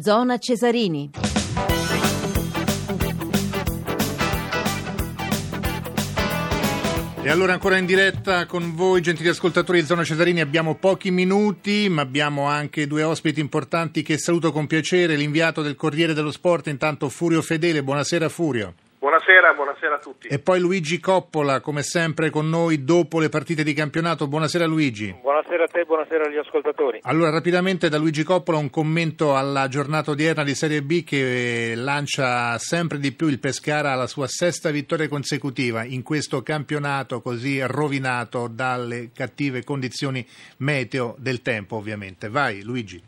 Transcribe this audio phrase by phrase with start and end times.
[0.00, 1.10] Zona Cesarini.
[7.22, 11.90] E allora ancora in diretta con voi, gentili ascoltatori di Zona Cesarini, abbiamo pochi minuti,
[11.90, 16.68] ma abbiamo anche due ospiti importanti che saluto con piacere, l'inviato del Corriere dello Sport,
[16.68, 18.72] intanto Furio Fedele, buonasera Furio.
[19.24, 20.26] Buonasera, buonasera a tutti.
[20.26, 24.26] E poi Luigi Coppola, come sempre con noi dopo le partite di campionato.
[24.26, 25.14] Buonasera Luigi.
[25.20, 26.98] Buonasera a te, buonasera agli ascoltatori.
[27.02, 32.58] Allora, rapidamente da Luigi Coppola un commento alla giornata odierna di Serie B che lancia
[32.58, 38.48] sempre di più il Pescara alla sua sesta vittoria consecutiva in questo campionato così rovinato
[38.48, 40.26] dalle cattive condizioni
[40.58, 42.28] meteo del tempo, ovviamente.
[42.28, 43.00] Vai Luigi.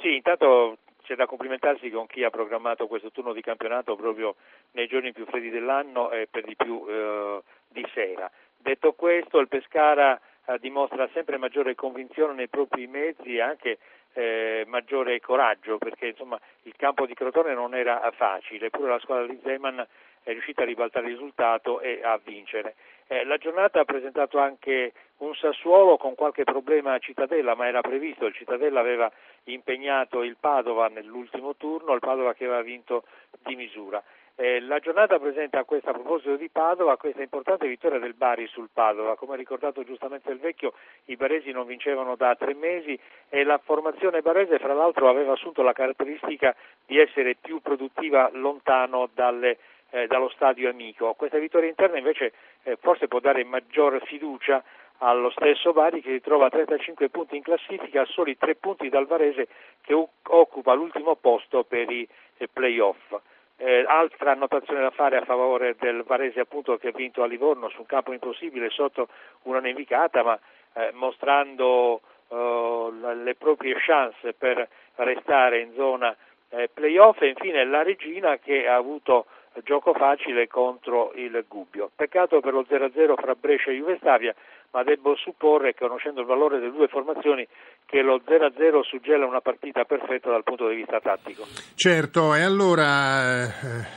[0.00, 0.78] Sì, intanto
[1.10, 4.36] c'è da complimentarsi con chi ha programmato questo turno di campionato proprio
[4.72, 8.30] nei giorni più freddi dell'anno e per di più eh, di sera.
[8.56, 13.78] Detto questo, il Pescara eh, dimostra sempre maggiore convinzione nei propri mezzi e anche
[14.12, 19.26] eh, maggiore coraggio perché insomma, il campo di Crotone non era facile, eppure la squadra
[19.26, 19.84] di Zeman
[20.22, 22.74] è riuscita a ribaltare il risultato e a vincere.
[23.06, 27.80] Eh, la giornata ha presentato anche un Sassuolo con qualche problema a Cittadella, ma era
[27.80, 29.10] previsto, il Cittadella aveva
[29.44, 33.04] impegnato il Padova nell'ultimo turno, il Padova che aveva vinto
[33.42, 34.02] di misura.
[34.36, 38.70] Eh, la giornata presenta questa, a proposito di Padova, questa importante vittoria del Bari sul
[38.72, 39.14] Padova.
[39.14, 40.72] Come ha ricordato giustamente il vecchio,
[41.06, 45.60] i baresi non vincevano da tre mesi e la formazione barese, fra l'altro, aveva assunto
[45.60, 49.58] la caratteristica di essere più produttiva lontano dalle
[49.90, 51.14] eh, dallo stadio amico.
[51.14, 54.62] Questa vittoria interna invece eh, forse può dare maggior fiducia
[54.98, 58.88] allo stesso Bari che si trova a 35 punti in classifica, a soli 3 punti
[58.88, 59.48] dal Varese
[59.82, 63.18] che u- occupa l'ultimo posto per i eh, playoff.
[63.56, 67.68] Eh, altra annotazione da fare a favore del Varese appunto che ha vinto a Livorno
[67.68, 69.08] su un campo impossibile sotto
[69.42, 70.38] una nevicata ma
[70.74, 72.88] eh, mostrando eh,
[73.22, 76.16] le proprie chance per restare in zona
[76.50, 79.26] eh, playoff e infine la Regina che ha avuto
[79.62, 81.90] gioco facile contro il Gubbio.
[81.94, 84.34] Peccato per lo 0-0 fra Brescia e Juvestavia,
[84.72, 87.46] ma devo supporre, conoscendo il valore delle due formazioni,
[87.86, 91.44] che lo 0-0 suggella una partita perfetta dal punto di vista tattico.
[91.74, 93.48] Certo, e allora eh,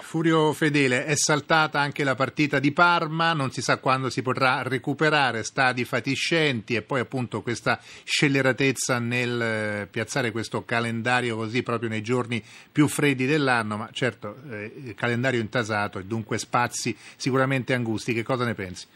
[0.01, 4.63] Furio Fedele è saltata anche la partita di Parma, non si sa quando si potrà
[4.63, 11.89] recuperare, stadi fatiscenti e poi appunto questa scelleratezza nel eh, piazzare questo calendario così proprio
[11.89, 12.41] nei giorni
[12.71, 18.23] più freddi dell'anno, ma certo eh, il calendario intasato e dunque spazi sicuramente angusti, che
[18.23, 18.87] cosa ne pensi?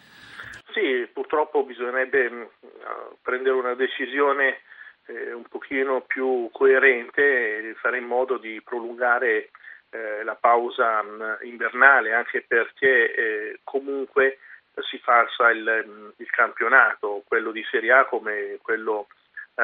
[0.74, 1.08] Sì,
[1.78, 2.50] bisognerebbe mh,
[3.22, 4.62] prendere una decisione
[5.06, 7.22] eh, un pochino più coerente
[7.70, 9.52] e fare in modo di prolungare
[9.92, 14.40] eh, la pausa mh, invernale, anche perché eh, comunque
[14.90, 19.08] si falsa il, il, campionato, quello di Serie A come quello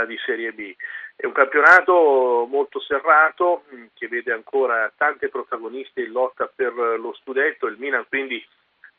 [0.08, 0.74] di Serie B.
[1.16, 7.68] È un campionato molto serrato che vede ancora tante protagoniste in lotta per lo scudetto,
[7.68, 8.44] il Milan quindi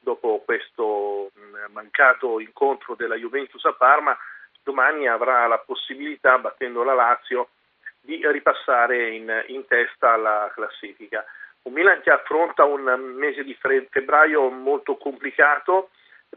[0.05, 1.33] dopo questo
[1.73, 4.17] mancato incontro della Juventus a Parma
[4.63, 7.49] domani avrà la possibilità, battendo la Lazio,
[8.01, 11.25] di ripassare in, in testa alla classifica.
[11.63, 12.83] Un Milan che affronta un
[13.17, 15.91] mese di febbraio molto complicato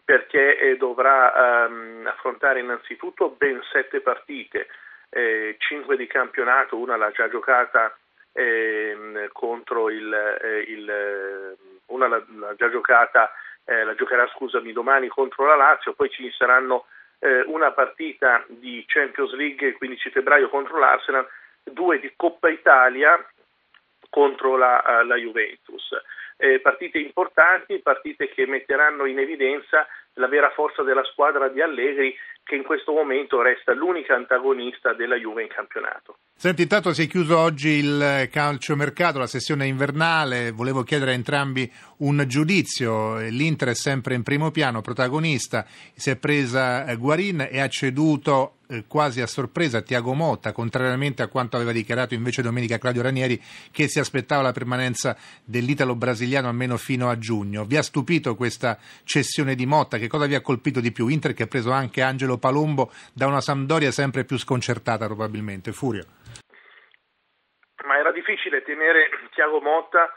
[0.03, 4.67] perché eh, dovrà ehm, affrontare innanzitutto ben sette partite,
[5.09, 7.97] eh, cinque di campionato, una l'ha già giocata
[8.31, 11.57] eh, contro il, eh, il
[11.87, 13.31] una l'ha, l'ha già giocata,
[13.67, 16.85] eh, la giocherà scusami domani contro la Lazio, poi ci saranno
[17.19, 21.27] eh, una partita di Champions League il 15 febbraio contro l'Arsenal,
[21.63, 23.23] due di Coppa Italia
[24.09, 25.89] contro la, uh, la Juventus.
[26.37, 32.15] Eh, partite importanti, partite che metteranno in evidenza la vera forza della squadra di Allegri
[32.47, 36.17] che in questo momento resta l'unica antagonista della Juve in campionato.
[36.33, 41.69] Senti, intanto si è chiuso oggi il calciomercato, la sessione invernale, volevo chiedere a entrambi
[41.97, 45.65] un giudizio, l'Inter è sempre in primo piano, protagonista,
[45.95, 51.21] si è presa eh, Guarin e ha ceduto eh, quasi a sorpresa Tiago Motta, contrariamente
[51.23, 53.41] a quanto aveva dichiarato invece domenica Claudio Ranieri
[53.71, 57.65] che si aspettava la permanenza dell'italo brasiliano almeno fino a giugno.
[57.65, 59.97] Vi ha stupito questa cessione di Motta?
[59.97, 61.07] Che cosa vi ha colpito di più?
[61.07, 65.71] Inter che ha preso anche Angelo Palombo da una Sampdoria sempre più sconcertata probabilmente.
[65.71, 66.05] Furio.
[67.85, 70.11] Ma era difficile tenere Tiago Motta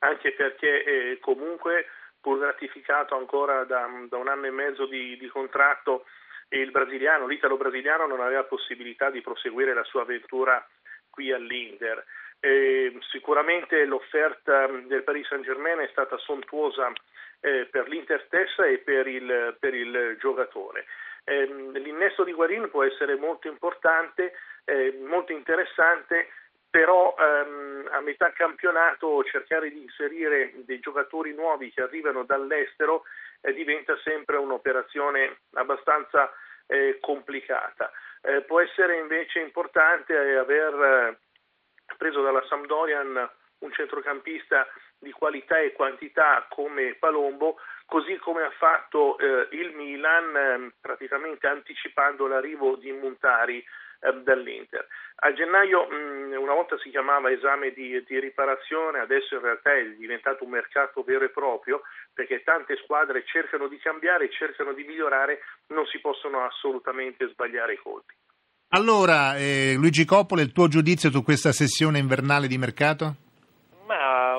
[0.00, 1.86] anche perché eh, comunque
[2.20, 6.04] pur gratificato ancora da, da, un anno e mezzo di, di contratto
[6.50, 10.64] il brasiliano, l'italo brasiliano non aveva possibilità di proseguire la sua avventura
[11.10, 12.04] qui all'Inter.
[12.40, 16.92] Eh, sicuramente l'offerta del Paris Saint Germain è stata sontuosa
[17.40, 20.86] eh, per l'Inter stessa e per il, per il giocatore.
[21.24, 24.32] Eh, l'innesto di Guarin può essere molto importante,
[24.64, 26.28] eh, molto interessante
[26.70, 33.04] però ehm, a metà campionato cercare di inserire dei giocatori nuovi che arrivano dall'estero
[33.40, 36.30] eh, diventa sempre un'operazione abbastanza
[36.66, 37.90] eh, complicata.
[38.46, 41.16] Può essere invece importante aver
[41.96, 44.66] preso dalla Sampdorian un centrocampista
[44.98, 47.56] di qualità e quantità come Palombo,
[47.86, 53.58] così come ha fatto eh, il Milan eh, praticamente anticipando l'arrivo di Montari
[54.00, 54.86] eh, dall'Inter.
[55.20, 59.84] A gennaio mh, una volta si chiamava esame di, di, riparazione, adesso in realtà è
[59.96, 61.82] diventato un mercato vero e proprio
[62.12, 67.78] perché tante squadre cercano di cambiare, cercano di migliorare, non si possono assolutamente sbagliare i
[67.78, 68.14] colpi.
[68.70, 73.27] Allora, eh, Luigi Coppola, il tuo giudizio su questa sessione invernale di mercato?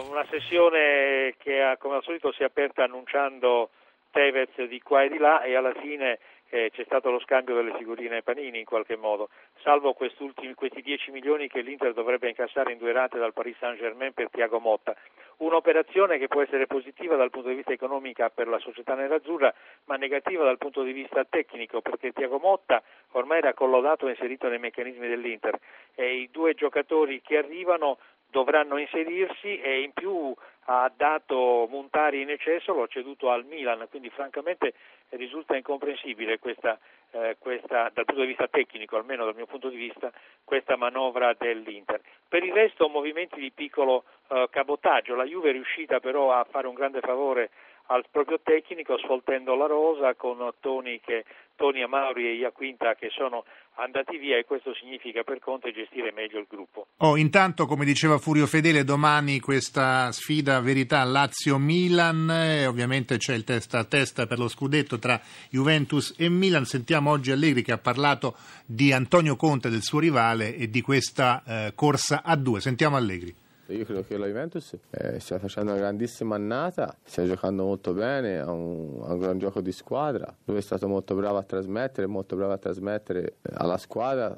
[0.07, 3.69] Una sessione che come al solito si è aperta annunciando
[4.11, 6.19] Tevez di qua e di là e alla fine
[6.49, 9.29] eh, c'è stato lo scambio delle figurine Panini in qualche modo,
[9.61, 14.29] salvo questi 10 milioni che l'Inter dovrebbe incassare in due rate dal Paris Saint-Germain per
[14.31, 14.95] Tiago Motta.
[15.37, 19.53] Un'operazione che può essere positiva dal punto di vista economico per la società nerazzurra,
[19.85, 22.81] ma negativa dal punto di vista tecnico, perché Tiago Motta
[23.11, 25.57] ormai era collodato e inserito nei meccanismi dell'Inter
[25.95, 27.99] e i due giocatori che arrivano
[28.29, 30.33] dovranno inserirsi e in più
[30.71, 34.73] ha dato Montari in eccesso, l'ho ceduto al Milan, quindi francamente
[35.09, 36.77] risulta incomprensibile questa,
[37.11, 40.11] eh, questa, dal punto di vista tecnico, almeno dal mio punto di vista,
[40.43, 42.01] questa manovra dell'Inter.
[42.27, 46.67] Per il resto movimenti di piccolo eh, cabotaggio, la Juve è riuscita però a fare
[46.67, 47.49] un grande favore
[47.87, 51.25] al proprio tecnico sfoltendo la rosa con Toni, che,
[51.59, 53.43] Toni Amauri e Iaquinta che sono
[53.75, 56.87] andati via e questo significa per Conte gestire meglio il gruppo.
[56.97, 63.43] Oh, intanto, come diceva Furio Fedele, domani questa sfida verità Lazio-Milan, e ovviamente c'è il
[63.43, 65.19] testa a testa per lo scudetto tra
[65.49, 66.63] Juventus e Milan.
[66.63, 68.35] Sentiamo oggi Allegri che ha parlato
[68.65, 72.61] di Antonio Conte, del suo rivale, e di questa eh, corsa a due.
[72.61, 73.35] Sentiamo Allegri.
[73.69, 78.39] Io credo che la Juventus eh, stia facendo una grandissima annata, stia giocando molto bene,
[78.39, 82.07] ha un, ha un, gran gioco di squadra, lui è stato molto bravo a trasmettere,
[82.07, 84.37] molto bravo a trasmettere eh, alla squadra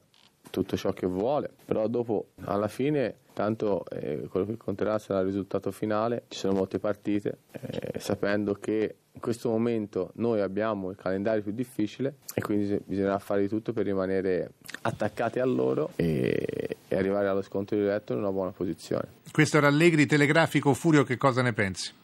[0.50, 5.28] tutto ciò che vuole, però dopo alla fine tanto eh, quello che conterà sarà il
[5.28, 10.98] risultato finale, ci sono molte partite, eh, sapendo che in questo momento noi abbiamo il
[10.98, 14.52] calendario più difficile e quindi bisognerà fare di tutto per rimanere
[14.82, 19.24] attaccati a loro e, e arrivare allo scontro diretto in una buona posizione.
[19.32, 21.96] Questo era Allegri telegrafico, Furio che cosa ne pensi?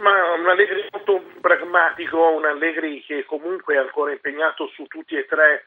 [0.00, 5.24] Ma un Allegri molto pragmatico, un Allegri che comunque è ancora impegnato su tutti e
[5.24, 5.64] tre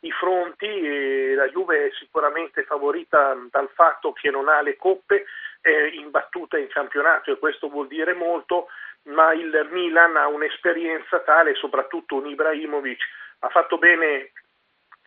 [0.00, 5.24] i fronti e la Juve è sicuramente favorita dal fatto che non ha le coppe,
[5.62, 8.66] è imbattuta in campionato e questo vuol dire molto,
[9.04, 13.00] ma il Milan ha un'esperienza tale, soprattutto un Ibrahimovic
[13.44, 14.32] ha fatto bene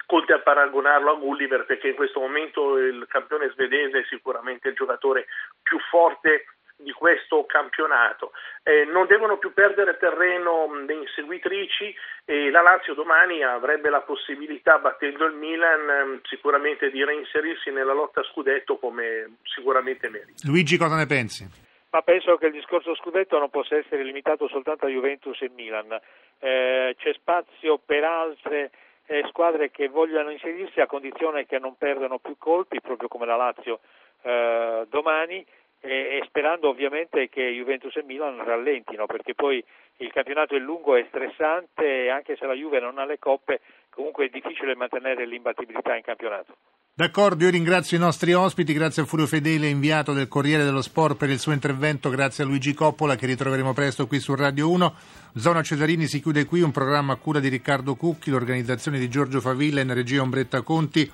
[0.05, 4.75] Conte a paragonarlo a Gulliver perché in questo momento il campione svedese è sicuramente il
[4.75, 5.25] giocatore
[5.61, 6.45] più forte
[6.77, 8.31] di questo campionato.
[8.63, 14.77] Eh, non devono più perdere terreno le inseguitrici e la Lazio domani avrebbe la possibilità,
[14.79, 20.47] battendo il Milan, sicuramente di reinserirsi nella lotta a scudetto come sicuramente merita.
[20.47, 21.63] Luigi, cosa ne pensi?
[21.91, 25.97] Ma penso che il discorso scudetto non possa essere limitato soltanto a Juventus e Milan.
[26.39, 28.71] Eh, c'è spazio per altre
[29.07, 33.35] eh, squadre che vogliano inserirsi a condizione che non perdano più colpi, proprio come la
[33.35, 33.79] Lazio
[34.21, 35.45] eh, domani,
[35.81, 39.63] e, sperando ovviamente che Juventus e Milan rallentino, perché poi
[39.97, 43.61] il campionato è lungo e stressante e anche se la Juve non ha le coppe,
[43.89, 46.55] comunque è difficile mantenere l'imbattibilità in campionato.
[46.97, 51.17] D'accordo, io ringrazio i nostri ospiti, grazie a Furio Fedele, inviato del Corriere dello Sport
[51.17, 54.93] per il suo intervento, grazie a Luigi Coppola che ritroveremo presto qui su Radio 1.
[55.35, 59.41] Zona Cesarini si chiude qui, un programma a cura di Riccardo Cucchi, l'organizzazione di Giorgio
[59.41, 61.11] Favilla in regia Ombretta Conti.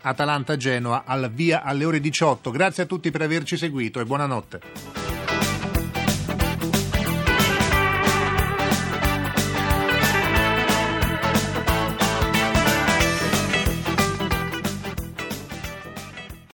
[0.61, 2.51] Atalanta-Genoa al via alle ore 18.
[2.51, 5.00] Grazie a tutti per averci seguito e buonanotte.